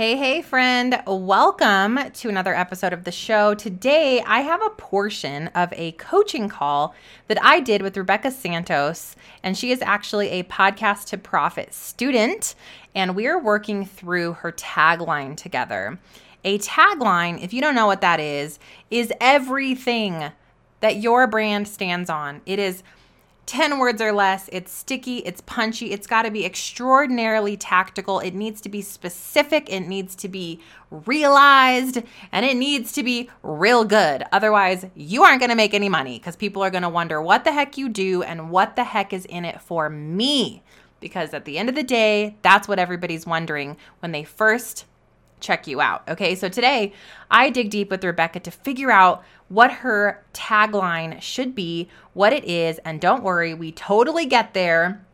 [0.00, 1.02] Hey, hey, friend.
[1.06, 3.54] Welcome to another episode of the show.
[3.54, 6.94] Today, I have a portion of a coaching call
[7.26, 12.54] that I did with Rebecca Santos, and she is actually a podcast to profit student,
[12.94, 15.98] and we are working through her tagline together.
[16.46, 18.58] A tagline, if you don't know what that is,
[18.90, 20.32] is everything
[20.80, 22.40] that your brand stands on.
[22.46, 22.82] It is
[23.50, 24.48] 10 words or less.
[24.52, 28.20] It's sticky, it's punchy, it's got to be extraordinarily tactical.
[28.20, 30.60] It needs to be specific, it needs to be
[30.92, 34.22] realized, and it needs to be real good.
[34.30, 37.42] Otherwise, you aren't going to make any money because people are going to wonder what
[37.42, 40.62] the heck you do and what the heck is in it for me.
[41.00, 44.84] Because at the end of the day, that's what everybody's wondering when they first
[45.40, 46.08] check you out.
[46.08, 46.92] Okay, so today
[47.30, 52.44] I dig deep with Rebecca to figure out what her tagline should be, what it
[52.44, 55.04] is, and don't worry, we totally get there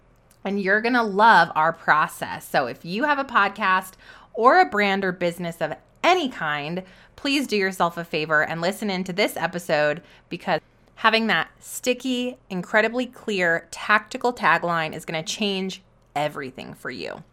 [0.45, 2.49] and you're gonna love our process.
[2.49, 3.95] So if you have a podcast
[4.33, 6.85] or a brand or business of any kind,
[7.17, 10.61] please do yourself a favor and listen into this episode because
[10.97, 15.83] having that sticky, incredibly clear, tactical tagline is gonna change
[16.15, 17.25] everything for you.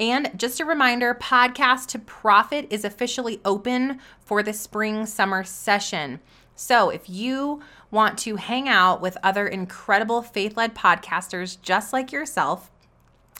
[0.00, 6.20] And just a reminder Podcast to Profit is officially open for the spring summer session.
[6.56, 12.10] So if you want to hang out with other incredible faith led podcasters just like
[12.10, 12.70] yourself,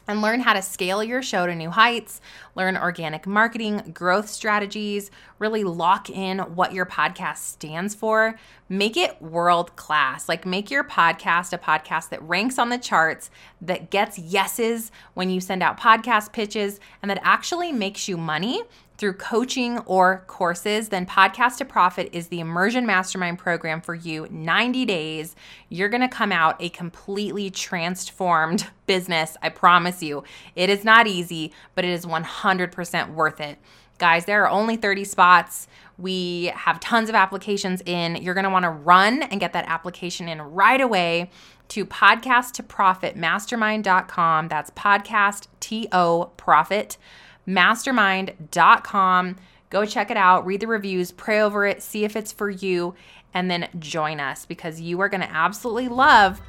[0.08, 2.20] and learn how to scale your show to new heights,
[2.55, 8.39] learn organic marketing, growth strategies, really lock in what your podcast stands for.
[8.69, 10.28] Make it world class.
[10.28, 13.30] Like, make your podcast a podcast that ranks on the charts,
[13.61, 18.62] that gets yeses when you send out podcast pitches, and that actually makes you money
[19.03, 24.28] through coaching or courses, then Podcast to Profit is the immersion mastermind program for you.
[24.31, 25.34] 90 days,
[25.69, 29.36] you're going to come out a completely transformed business.
[29.42, 30.23] I promise you.
[30.55, 33.58] It is not easy, but it is 100% worth it.
[33.98, 35.67] Guys, there are only 30 spots.
[35.98, 38.14] We have tons of applications in.
[38.14, 41.29] You're going to want to run and get that application in right away
[41.70, 44.46] to podcast to profit mastermind.com.
[44.46, 46.98] That's podcast T O profit
[47.47, 49.36] mastermind.com.
[49.70, 52.95] Go check it out, read the reviews, pray over it, see if it's for you,
[53.35, 56.41] and then join us because you are going to absolutely love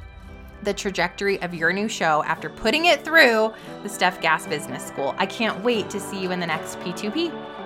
[0.62, 3.52] the trajectory of your new show after putting it through
[3.82, 5.14] the Stef Gass Business School.
[5.18, 7.63] I can't wait to see you in the next P2P.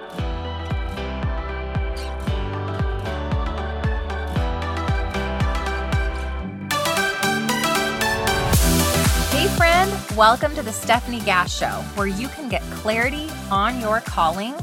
[9.58, 9.92] Friend.
[10.16, 14.54] Welcome to the Stefanie Gass Show, where you can get clarity on your calling,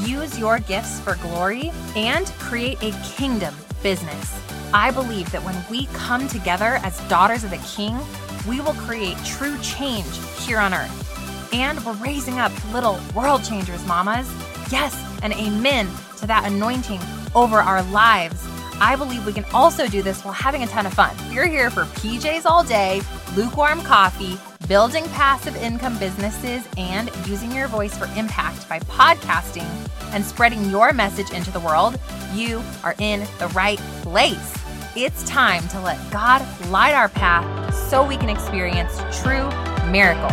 [0.00, 4.38] use your gifts for glory, and create a kingdom business.
[4.74, 7.98] I believe that when we come together as daughters of the King,
[8.46, 11.54] we will create true change here on earth.
[11.54, 14.30] And we're raising up little world changers, mamas.
[14.70, 15.88] Yes, and amen
[16.18, 17.00] to that anointing
[17.34, 18.46] over our lives.
[18.82, 21.16] I believe we can also do this while having a ton of fun.
[21.30, 23.00] You're here for PJs all day,
[23.36, 24.38] lukewarm coffee,
[24.68, 29.68] building passive income businesses, and using your voice for impact by podcasting
[30.12, 31.98] and spreading your message into the world,
[32.34, 34.54] you are in the right place.
[34.94, 39.48] It's time to let God light our path so we can experience true
[39.90, 40.32] miracles.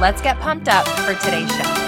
[0.00, 1.86] Let's get pumped up for today's show.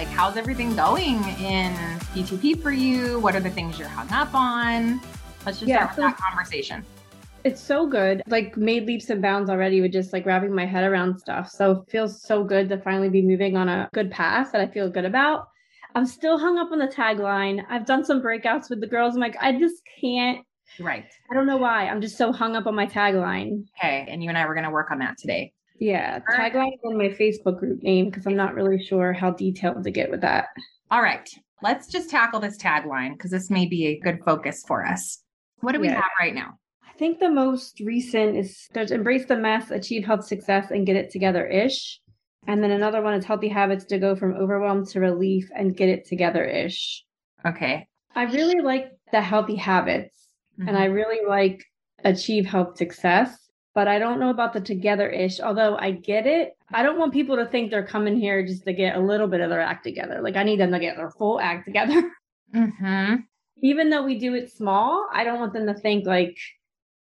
[0.00, 1.74] Like, how's everything going in
[2.14, 3.20] P2P for you?
[3.20, 4.98] What are the things you're hung up on?
[5.46, 6.84] Let's just yeah, start with so that conversation.
[7.44, 8.22] It's so good.
[8.26, 11.50] Like made leaps and bounds already with just like wrapping my head around stuff.
[11.50, 14.90] So feels so good to finally be moving on a good path that I feel
[14.90, 15.48] good about.
[15.94, 17.64] I'm still hung up on the tagline.
[17.68, 19.14] I've done some breakouts with the girls.
[19.14, 20.44] I'm like, I just can't.
[20.78, 21.06] Right.
[21.30, 21.88] I don't know why.
[21.88, 23.64] I'm just so hung up on my tagline.
[23.78, 24.06] Okay.
[24.08, 25.52] And you and I were going to work on that today.
[25.78, 26.20] Yeah.
[26.30, 29.90] Tagline is in my Facebook group name because I'm not really sure how detailed to
[29.90, 30.48] get with that.
[30.90, 31.28] All right.
[31.62, 35.19] Let's just tackle this tagline because this may be a good focus for us.
[35.60, 35.96] What do we yeah.
[35.96, 36.58] have right now?
[36.88, 40.96] I think the most recent is there's embrace the mess, achieve health success, and get
[40.96, 42.00] it together ish.
[42.46, 45.88] And then another one is healthy habits to go from overwhelm to relief and get
[45.88, 47.04] it together ish.
[47.46, 47.86] Okay.
[48.14, 50.28] I really like the healthy habits
[50.58, 50.68] mm-hmm.
[50.68, 50.94] and I mm-hmm.
[50.94, 51.64] really like
[52.02, 55.40] achieve health success, but I don't know about the together ish.
[55.40, 58.72] Although I get it, I don't want people to think they're coming here just to
[58.72, 60.20] get a little bit of their act together.
[60.22, 62.02] Like I need them to get their full act together.
[62.52, 63.29] Mm-hmm
[63.62, 66.38] even though we do it small, I don't want them to think like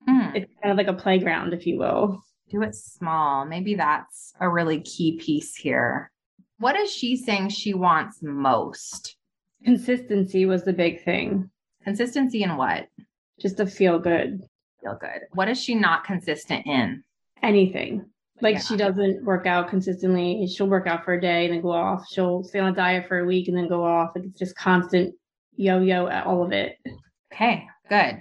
[0.07, 0.35] mm.
[0.35, 2.23] it's kind of like a playground, if you will.
[2.49, 3.45] Do it small.
[3.45, 6.11] Maybe that's a really key piece here.
[6.59, 9.15] What is she saying she wants most?
[9.63, 11.49] Consistency was the big thing.
[11.83, 12.87] Consistency in what?
[13.39, 14.41] Just to feel good.
[14.81, 15.21] Feel good.
[15.33, 17.03] What is she not consistent in?
[17.41, 18.05] Anything.
[18.41, 18.61] Like Yeah.
[18.61, 20.47] she doesn't work out consistently.
[20.47, 22.05] She'll work out for a day and then go off.
[22.11, 24.11] She'll stay on a diet for a week and then go off.
[24.15, 25.15] Like, It's just constant
[25.61, 26.77] yo-yo at all of it.
[27.33, 28.19] Okay, good.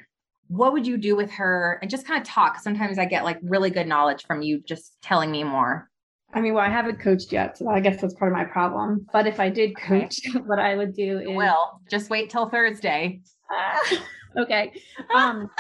[0.49, 1.79] What would you do with her?
[1.81, 2.59] And just kind of talk.
[2.61, 5.89] Sometimes I get like really good knowledge from you just telling me more.
[6.33, 9.07] I mean, well, I haven't coached yet, so I guess that's part of my problem.
[9.13, 10.03] But if I did Okay.
[10.03, 13.21] coach, what I would do is Will, just wait till Thursday.
[14.39, 14.73] okay.
[15.15, 15.51] Um,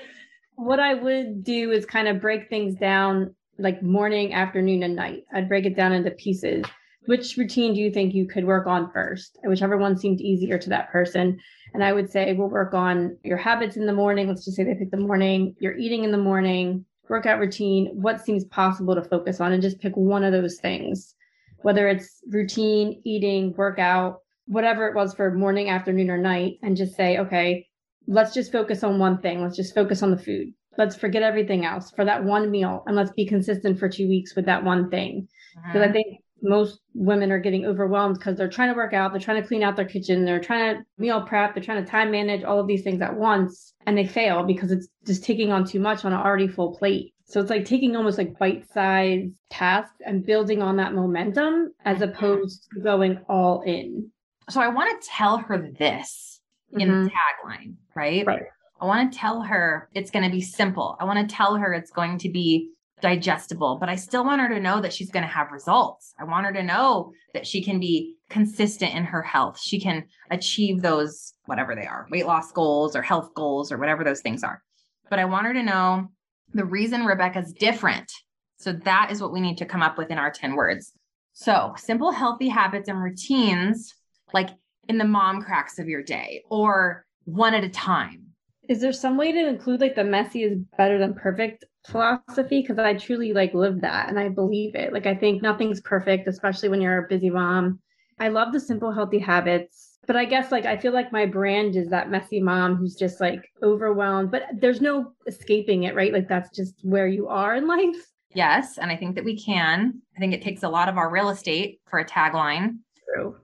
[0.56, 5.24] what I would do is kind of break things down like morning, afternoon, and night.
[5.32, 6.64] I'd break it down into pieces.
[7.06, 9.38] Which routine do you think you could work on first?
[9.44, 11.38] Whichever one seemed easier to that person.
[11.74, 14.28] And I would say we'll work on your habits in the morning.
[14.28, 18.24] Let's just say they pick the morning, your eating in the morning, workout routine, what
[18.24, 21.14] seems possible to focus on, and just pick one of those things.
[21.62, 26.94] Whether it's routine, eating, workout, whatever it was for morning, afternoon, or night, and just
[26.94, 27.66] say, okay,
[28.06, 29.42] let's just focus on one thing.
[29.42, 30.52] Let's just focus on the food.
[30.76, 34.34] Let's forget everything else for that one meal and let's be consistent for two weeks
[34.34, 35.28] with that one thing.
[35.54, 35.92] Because I Mhm.
[35.92, 39.48] think most women are getting overwhelmed because they're trying to work out, they're trying to
[39.48, 42.60] clean out their kitchen, they're trying to meal prep, they're trying to time manage all
[42.60, 46.04] of these things at once, and they fail because it's just taking on too much
[46.04, 47.14] on an already full plate.
[47.24, 52.10] So it's like taking almost like bite-sized tasks and building on that momentum as Mhm.
[52.10, 54.10] opposed to going all in.
[54.50, 56.42] So I want to tell her this
[56.72, 57.04] in Mhm.
[57.04, 58.26] the tagline, right?
[58.26, 58.42] Right.
[58.80, 60.96] I want to tell her it's going to be simple.
[61.00, 62.68] I want to tell her it's going to be
[63.04, 66.14] digestible, but I still want her to know that she's going to have results.
[66.18, 69.60] I want her to know that she can be consistent in her health.
[69.60, 74.04] She can achieve those, whatever they are, weight loss goals or health goals or whatever
[74.04, 74.62] those things are.
[75.10, 76.08] But I want her to know
[76.54, 78.10] the reason Rebecca's different.
[78.56, 80.92] So that is what we need to come up with in our 10 words.
[81.34, 83.92] So simple, healthy habits and routines,
[84.32, 84.48] like
[84.88, 88.22] in the mom cracks of your day or one at a time.
[88.66, 92.62] Is there some way to include like the messy is better than perfect philosophy?
[92.62, 94.92] Because I truly like live that and I believe it.
[94.92, 97.80] Like I think nothing's perfect, especially when you're a busy mom.
[98.18, 101.76] I love the simple healthy habits, but I guess like I feel like my brand
[101.76, 106.12] is that messy mom who's just like overwhelmed, but there's no escaping it, right?
[106.12, 107.96] Like that's just where you are in life.
[108.34, 108.78] Yes.
[108.78, 110.00] And I think that we can.
[110.16, 112.78] I think it takes a lot of our real estate for a tagline.
[113.14, 113.36] True.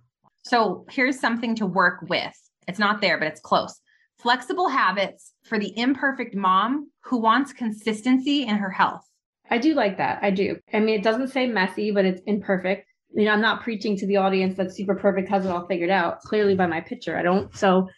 [0.42, 2.34] So here's something to work with.
[2.66, 3.80] It's not there, but it's close.
[4.22, 9.02] Flexible habits for the imperfect mom who wants consistency in her health.
[9.50, 10.18] I do like that.
[10.22, 10.56] I do.
[10.72, 12.86] I mean, it doesn't say messy, but it's imperfect.
[13.14, 15.90] You know, I'm not preaching to the audience that super perfect has it all figured
[15.90, 16.20] out.
[16.20, 17.54] Clearly, by my picture, I don't.
[17.56, 17.88] So,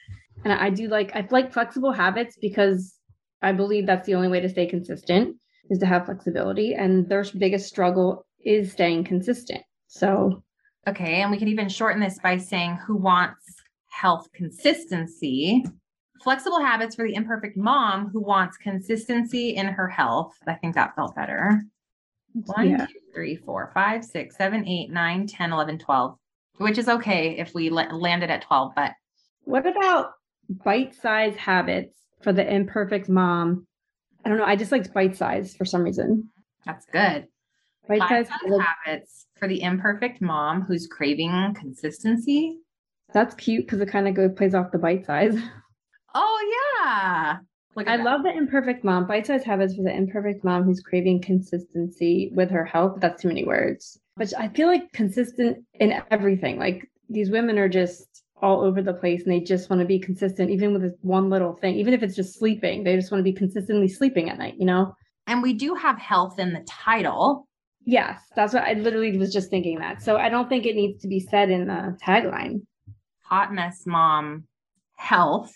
[0.44, 2.96] and I do like I like flexible habits because
[3.42, 5.36] I believe that's the only way to stay consistent
[5.70, 9.62] is to have flexibility, and their biggest struggle is staying consistent.
[9.88, 10.42] So,
[10.86, 11.22] Okay.
[11.22, 15.64] And we could even shorten this by saying who wants health consistency.
[16.22, 20.34] Flexible habits for the imperfect mom who wants consistency in her health.
[20.46, 21.62] I think that felt better.
[22.46, 22.86] One, Yeah.
[22.86, 26.16] two, three, four, five, six, seven, eight, nine, 10, 11, 12,
[26.58, 28.92] which is okay if we la- landed at 12, but
[29.44, 30.12] what about
[30.48, 33.66] bite size habits for the imperfect mom?
[34.24, 34.44] I don't know.
[34.44, 36.30] I just liked bite-sized for some reason.
[36.64, 37.26] that's good.
[37.88, 38.28] Bite size
[38.86, 42.58] habits for the imperfect mom who's craving consistency.
[43.12, 45.36] That's cute because it kind of goes plays off the bite size.
[46.14, 47.38] Oh, yeah.
[47.76, 48.04] I that.
[48.04, 49.06] love the imperfect mom.
[49.06, 52.98] Bite sized habits for the imperfect mom who's craving consistency with her health.
[53.00, 53.98] That's too many words.
[54.16, 56.58] But I feel like consistent in everything.
[56.58, 59.98] Like these women are just all over the place and they just want to be
[59.98, 62.84] consistent, even with this one little thing, even if it's just sleeping.
[62.84, 64.94] They just want to be consistently sleeping at night, you know?
[65.26, 67.46] And we do have health in the title.
[67.84, 70.02] Yes, that's what I literally was just thinking that.
[70.02, 72.62] So I don't think it needs to be said in the tagline.
[73.22, 74.44] Hot mess mom
[74.96, 75.54] health.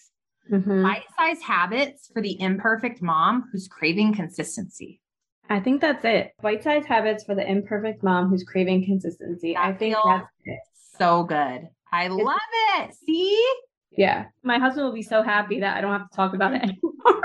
[0.50, 0.82] Mhm.
[0.82, 5.00] Bite sized habits for the imperfect mom who's craving consistency.
[5.48, 6.32] I think that's it.
[6.42, 9.56] Bite sized habits for the imperfect mom who's craving consistency.
[9.56, 10.58] I That think that's it.
[10.98, 11.68] So good.
[11.92, 12.36] I love
[12.78, 12.94] it.
[12.94, 13.44] See?
[13.92, 14.26] Yeah.
[14.42, 16.92] My husband will be so happy that I don't have to talk about it anymore.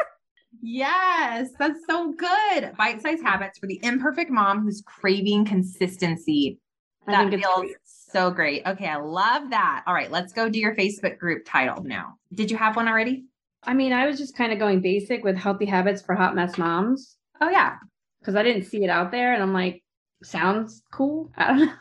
[0.64, 2.74] Yes, that's so good.
[2.78, 6.60] Bite sized habits for the imperfect mom who's craving consistency.
[7.08, 7.76] I that think it's feels great.
[8.12, 8.66] So great.
[8.66, 9.84] Okay, I love that.
[9.88, 12.16] All right, let's go do your Facebook group title now.
[12.34, 13.26] Did you have one already?
[13.64, 16.58] I mean, I was just kind of going basic with healthy habits for hot mess
[16.58, 17.76] moms Oh, yeah.
[18.20, 19.34] because I didn't see it out there.
[19.34, 19.84] And I'm like,
[20.24, 21.32] sounds cool.
[21.38, 21.74] I don't know.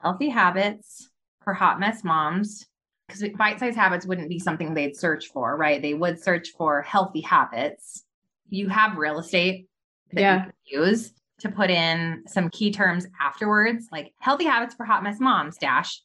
[0.00, 1.08] Healthy habits
[1.42, 2.64] for hot mess moms.
[3.08, 5.80] Because bite sized habits wouldn't be something they'd search for, right?
[5.80, 8.04] They would search for healthy habits.
[8.50, 9.66] You have real estate
[10.12, 10.36] that Yeah.
[10.36, 10.52] you can
[10.88, 15.56] use to put in some key terms afterwards, like healthy habits for hot mess moms,
[15.56, 16.02] dash,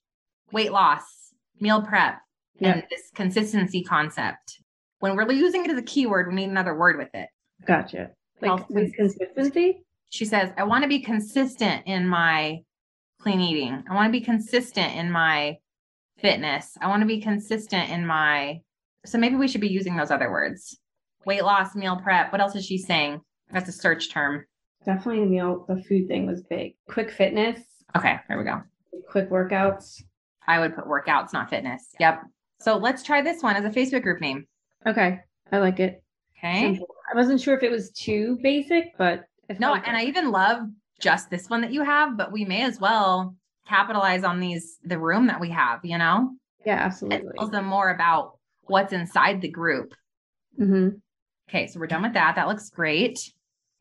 [0.52, 1.04] weight loss,
[1.60, 2.20] meal prep,
[2.62, 4.60] and this consistency concept.
[5.00, 7.28] When we're using it as a keyword, we need another word with it.
[7.66, 8.12] Gotcha.
[8.42, 9.84] Like Health with consistency.
[10.10, 12.60] She says, I want to be consistent in my
[13.20, 13.84] clean eating.
[13.90, 15.58] I want to be consistent in my
[16.20, 16.78] fitness.
[16.80, 18.62] I want to be consistent in my.
[19.06, 20.78] So maybe we should be using those other words
[21.26, 22.32] weight loss, meal prep.
[22.32, 23.22] What else is she saying?
[23.52, 24.46] That's a search term.
[24.86, 26.76] Definitely the meal, the food thing was big.
[26.88, 27.60] Quick fitness.
[27.96, 28.62] Okay, there we go.
[29.10, 30.04] Quick workouts.
[30.48, 31.96] I would put workouts, not fitness.
[32.00, 32.22] Yep.
[32.60, 34.46] So let's try this one as a Facebook group name.
[34.86, 35.20] Okay,
[35.52, 36.04] I like it.
[36.38, 36.80] Okay.
[37.12, 40.60] I wasn't sure if it was too basic, but if no, and I even love
[41.00, 43.36] just this one that you have, but we may as well
[43.68, 46.32] capitalize on these the room that we have, you know?
[46.66, 47.30] Yeah, absolutely.
[47.30, 49.94] It tells them more about what's inside the group.
[50.60, 50.90] Mm-hmm.
[51.50, 52.36] Okay, so we're done with that.
[52.36, 53.32] That looks great.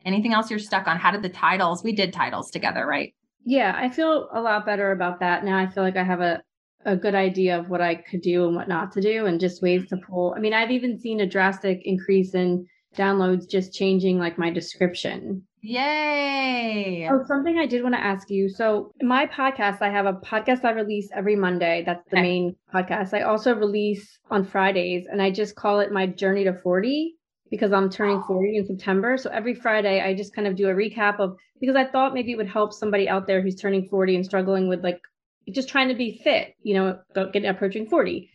[0.04, 0.99] Anything else you're stuck on?
[0.99, 1.82] How did the titles?
[1.82, 3.14] We did titles together, right?
[3.44, 5.59] Yeah, I feel a lot better about that now.
[5.59, 6.42] I feel like I have a
[6.85, 9.62] a good idea of what I could do and what not to do, and just
[9.62, 10.35] ways to pull.
[10.37, 12.66] I mean, I've even seen a drastic increase in
[12.97, 15.47] downloads just changing like my description.
[15.62, 17.09] Yay!
[17.09, 18.49] Oh, something I did want to ask you.
[18.49, 21.85] So, my podcast, I have a podcast I release every Monday.
[21.87, 22.23] That's the okay.
[22.23, 23.14] main podcast.
[23.14, 27.14] I also release on Fridays, and I just call it my journey to 40
[27.52, 29.18] because I'm turning 40 in September.
[29.18, 32.32] So every Friday, I just kind of do a recap of because I thought maybe
[32.32, 35.02] it would help somebody out there who's turning 40 and struggling with like
[35.50, 38.30] just trying to be fit, you know, getting approaching 40.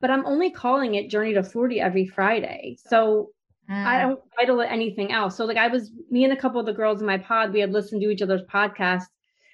[0.00, 2.76] But I'm only calling it Journey to 40 every Friday.
[2.86, 3.30] So
[3.68, 3.74] mm.
[3.74, 5.36] I don't title it anything else.
[5.36, 7.58] So like I was me and a couple of the girls in my pod, we
[7.58, 9.06] had listened to each other's podcasts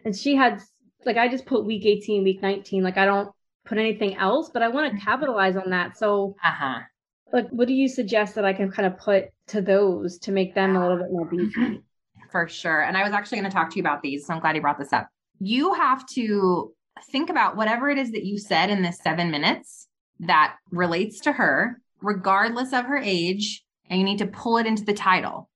[0.05, 0.61] and she had
[1.07, 2.83] like I just put week 18, week 19.
[2.83, 3.31] Like I don't
[3.65, 5.09] put anything else, but I want to mm-hmm.
[5.09, 5.97] capitalize on that.
[5.97, 6.83] So uh-huh
[7.33, 10.55] like what do you suggest that I can kind of put to those to make
[10.55, 11.61] them a little bit more beefy?
[11.61, 11.77] Mm-hmm.
[12.31, 12.83] For sure.
[12.83, 14.27] And I was actually going to talk to you about these.
[14.27, 15.09] So I'm glad you brought this up.
[15.39, 16.73] You have to
[17.11, 19.87] think about whatever it is that you said in this seven minutes
[20.21, 24.85] that relates to her, regardless of her age, and you need to pull it into
[24.85, 25.49] the title.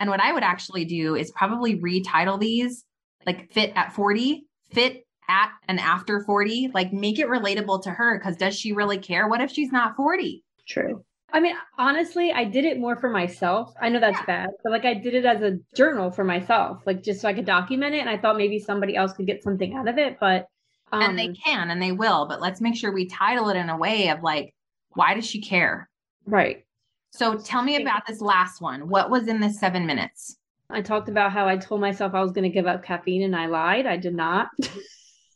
[0.00, 2.84] And what I would actually do is probably retitle these
[3.26, 8.18] like fit at 40, fit at and after 40, like make it relatable to her.
[8.20, 9.28] Cause does she really care?
[9.28, 10.44] What if she's not 40?
[10.66, 11.04] True.
[11.30, 13.74] I mean, honestly, I did it more for myself.
[13.80, 14.26] I know that's yeah.
[14.26, 17.34] bad, but like I did it as a journal for myself, like just so I
[17.34, 17.98] could document it.
[17.98, 20.46] And I thought maybe somebody else could get something out of it, but
[20.90, 22.26] um, and they um, can and they will.
[22.26, 24.54] But let's make sure we title it in a way of like,
[24.94, 25.88] why does she care?
[26.24, 26.64] Right.
[27.10, 28.88] So tell me about this last one.
[28.88, 30.36] What was in this seven minutes?
[30.70, 33.34] I talked about how I told myself I was going to give up caffeine and
[33.34, 33.86] I lied.
[33.86, 34.48] I did not.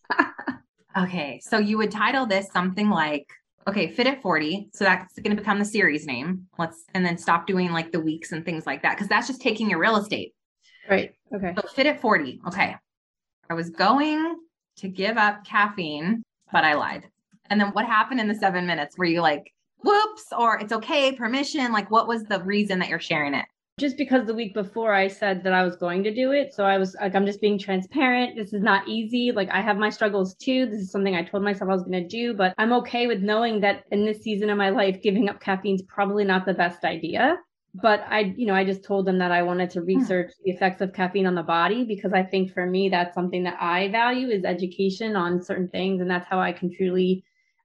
[0.99, 1.41] okay.
[1.43, 3.27] So you would title this something like
[3.69, 4.69] okay, fit at 40.
[4.73, 6.47] So that's going to become the series name.
[6.59, 8.99] Let's, and then stop doing like the weeks and things like that.
[8.99, 10.35] Cause that's just taking your real estate.
[10.89, 11.13] Right.
[11.35, 11.55] Okay.
[11.57, 12.41] So fit at 40.
[12.49, 12.77] Okay.
[13.49, 14.37] I was going
[14.77, 17.09] to give up caffeine, but I lied.
[17.51, 18.97] And then what happened in the seven minutes?
[18.97, 19.53] Were you like,
[19.85, 21.73] whoops, or it's okay, permission?
[21.73, 23.45] Like, what was the reason that you're sharing it?
[23.79, 26.53] Just because the week before I said that I was going to do it.
[26.55, 28.37] So I was like, I'm just being transparent.
[28.37, 29.33] This is not easy.
[29.33, 30.67] Like, I have my struggles too.
[30.67, 33.23] This is something I told myself I was going to do, but I'm okay with
[33.23, 36.55] knowing that in this season of my life, giving up caffeine is probably not the
[36.55, 37.37] best idea.
[37.75, 39.87] But I, you know, I just told them that I wanted to hmm.
[39.87, 43.45] research the effects of caffeine on the body because I think for me, that's something
[43.45, 46.03] that I value is education on certain things.
[46.03, 47.25] And that's how I can truly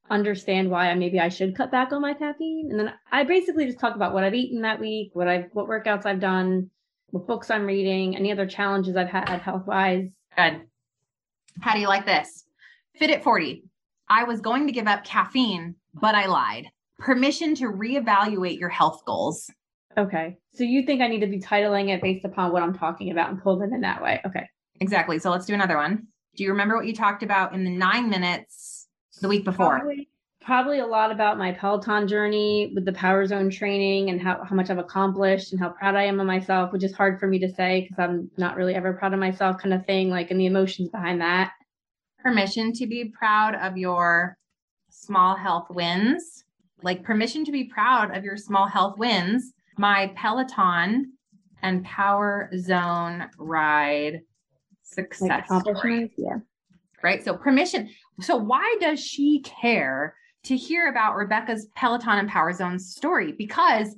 [0.09, 2.67] understand why I maybe I should cut back on my caffeine.
[2.69, 5.67] And then I basically just talk about what I've eaten that week, what I've what
[5.67, 6.69] workouts I've done,
[7.09, 10.07] what books I'm reading, any other challenges I've had health wise.
[10.37, 10.61] Good.
[11.61, 12.45] How do you like this?
[12.97, 13.63] Fit at 40.
[14.09, 16.67] I was going to give up caffeine, but I lied.
[16.99, 19.49] Permission to reevaluate your health goals.
[19.97, 20.37] Okay.
[20.53, 23.29] So you think I need to be titling it based upon what I'm talking about
[23.29, 24.21] and pull it in that way.
[24.25, 24.47] Okay.
[24.79, 25.19] Exactly.
[25.19, 26.07] So let's do another one.
[26.35, 28.76] Do you remember what you talked about in the nine minutes
[29.21, 29.79] the week before?
[29.79, 30.09] Probably,
[30.41, 34.55] probably, a lot about my Peloton journey with the Power Zone training and how, how
[34.55, 37.39] much I've accomplished and how proud I am of myself, which is hard for me
[37.39, 40.39] to say because I'm not really ever proud of myself, kind of thing, like and
[40.39, 41.51] the emotions behind that.
[42.19, 44.38] Permission to be proud of your
[44.89, 46.43] small health wins,
[46.81, 49.53] like permission to be proud of your small health wins.
[49.77, 51.13] My Peloton
[51.62, 54.21] and Power Zone ride
[54.83, 55.45] success.
[55.50, 56.38] Like yeah
[57.04, 57.24] right?
[57.24, 57.89] So permission.
[58.22, 63.32] So why does she care to hear about Rebecca's Peloton and Power Zone story?
[63.32, 63.96] Because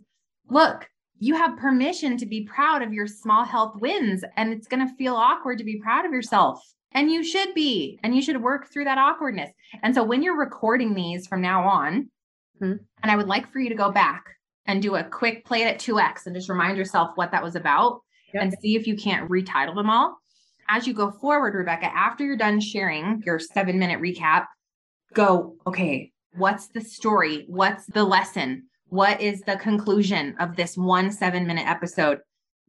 [0.49, 0.87] look,
[1.19, 4.95] you have permission to be proud of your small health wins and it's going to
[4.95, 6.61] feel awkward to be proud of yourself.
[6.93, 9.51] And you should be, and you should work through that awkwardness.
[9.83, 12.09] And so when you're recording these from now on,
[12.57, 12.73] hmm.
[13.03, 14.23] and I would like for you to go back
[14.65, 17.55] and do a quick play it at 2x and just remind yourself what that was
[17.55, 18.01] about
[18.33, 18.43] yep.
[18.43, 20.17] and see if you can't retitle them all
[20.69, 24.45] as you go forward, Rebecca, after you're done sharing your seven minute recap,
[25.13, 27.45] go, okay, what's the story?
[27.47, 28.67] What's the lesson?
[28.87, 32.19] What is the conclusion of this one seven minute episode?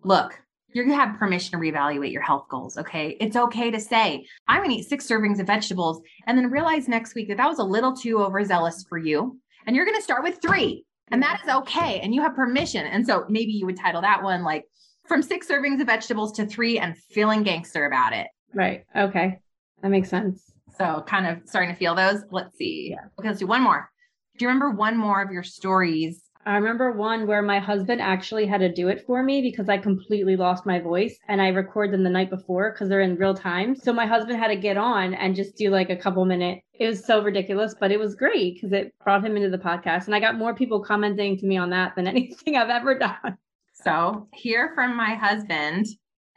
[0.02, 0.38] Look,
[0.72, 2.78] you have permission to reevaluate your health goals.
[2.78, 3.16] Okay.
[3.20, 6.88] It's okay to say, I'm going to eat six servings of vegetables and then realize
[6.88, 9.38] next week that that was a little too overzealous for you.
[9.66, 10.84] And you're going to start with three.
[11.10, 12.00] And that is okay.
[12.00, 12.86] And you have permission.
[12.86, 14.64] And so maybe you would title that one like
[15.10, 18.28] from six servings of vegetables to three and feeling gangster about it.
[18.54, 18.84] Right.
[18.94, 19.40] Okay.
[19.82, 20.52] That makes sense.
[20.78, 22.20] So kind of starting to feel those.
[22.30, 22.90] Let's see.
[22.92, 23.08] Yeah.
[23.18, 23.90] Okay, let's do one more.
[24.38, 28.46] Do you remember one more of your stories I remember one where my husband actually
[28.46, 31.92] had to do it for me because I completely lost my voice and I record
[31.92, 33.76] them the night before because they're in real time.
[33.76, 36.62] So my husband had to get on and just do like a couple minute.
[36.72, 40.06] It was so ridiculous, but it was great because it brought him into the podcast.
[40.06, 43.36] And I got more people commenting to me on that than anything I've ever done.
[43.82, 45.86] So hear from my husband.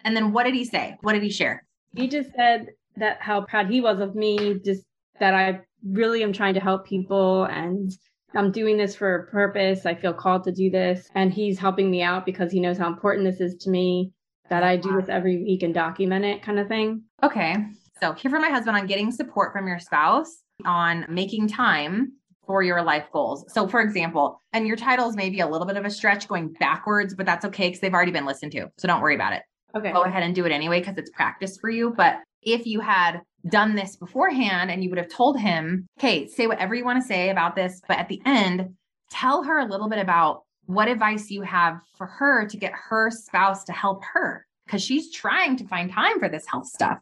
[0.04, 0.98] And then what did he say?
[1.02, 1.66] What did he share?
[1.96, 4.84] He just said that how proud he was of me, just
[5.20, 7.92] that I really am trying to help people and
[8.36, 9.86] I'm doing this for a purpose.
[9.86, 11.08] I feel called to do this.
[11.16, 14.12] And he's helping me out because he knows how important this is to me,
[14.50, 17.04] that I do this every week and document it kind of thing.
[17.22, 17.56] Okay.
[18.00, 22.14] So, here from my husband on getting support from your spouse on making time
[22.46, 23.46] for your life goals.
[23.54, 26.54] So, for example, and your titles may be a little bit of a stretch going
[26.54, 28.70] backwards, but that's okay because they've already been listened to.
[28.78, 29.44] So, don't worry about it.
[29.76, 29.92] Okay.
[29.92, 31.94] Go ahead and do it anyway because it's practice for you.
[31.96, 36.48] But if you had done this beforehand and you would have told him, okay, say
[36.48, 38.76] whatever you want to say about this, but at the end,
[39.10, 43.10] tell her a little bit about what advice you have for her to get her
[43.12, 47.00] spouse to help her because she's trying to find time for this health stuff.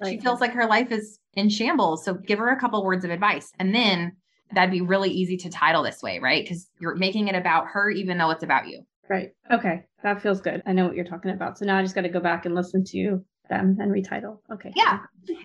[0.00, 0.12] Right.
[0.12, 2.04] She feels like her life is in shambles.
[2.04, 3.52] So give her a couple words of advice.
[3.58, 4.16] And then
[4.54, 6.44] that'd be really easy to title this way, right?
[6.44, 8.82] Because you're making it about her, even though it's about you.
[9.08, 9.30] Right.
[9.50, 9.84] Okay.
[10.02, 10.62] That feels good.
[10.66, 11.58] I know what you're talking about.
[11.58, 14.38] So now I just got to go back and listen to them and retitle.
[14.50, 14.72] Okay.
[14.74, 15.00] Yeah.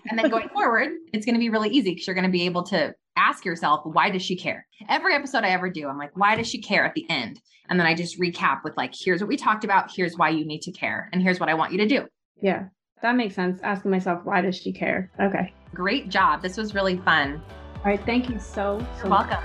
[0.08, 2.46] And then going forward, it's going to be really easy because you're going to be
[2.46, 4.66] able to ask yourself, why does she care?
[4.88, 7.40] Every episode I ever do, I'm like, why does she care at the end?
[7.68, 9.90] And then I just recap with like, here's what we talked about.
[9.94, 11.10] Here's why you need to care.
[11.12, 12.06] And here's what I want you to do.
[12.40, 12.68] Yeah.
[13.02, 13.60] That makes sense.
[13.62, 15.10] Asking myself, why does she care?
[15.20, 15.52] Okay.
[15.74, 16.40] Great job.
[16.40, 17.42] This was really fun.
[17.78, 18.00] All right.
[18.04, 19.44] Thank you so, so You're welcome.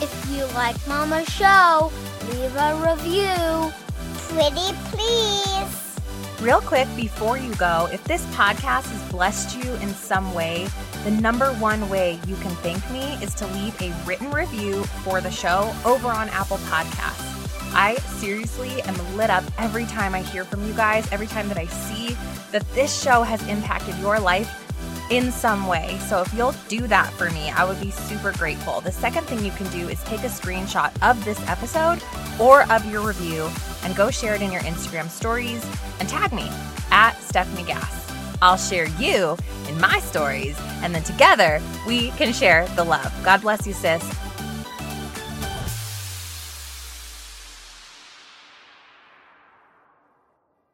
[0.00, 1.90] If you like Mama's show,
[2.30, 3.72] leave a review
[4.28, 5.98] pretty please.
[6.40, 10.66] Real quick before you go, if this podcast has blessed you in some way,
[11.04, 15.20] the number one way you can thank me is to leave a written review for
[15.20, 17.51] the show over on Apple Podcasts.
[17.74, 21.58] I seriously am lit up every time I hear from you guys, every time that
[21.58, 22.16] I see
[22.50, 24.58] that this show has impacted your life
[25.10, 25.98] in some way.
[26.08, 28.80] So if you'll do that for me, I would be super grateful.
[28.80, 32.02] The second thing you can do is take a screenshot of this episode
[32.40, 33.48] or of your review
[33.84, 35.64] and go share it in your Instagram stories
[36.00, 36.48] and tag me
[36.90, 38.10] at Stefanie Gass.
[38.40, 39.36] I'll share you
[39.68, 43.12] in my stories, and then together we can share the love.
[43.22, 44.02] God bless you, sis.